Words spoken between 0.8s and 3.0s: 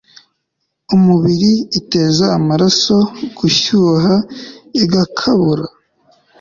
umubiri iteza amaraso